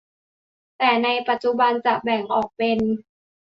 [0.77, 2.79] แต่ในปัจจุบันจะแบ่งออกเป็น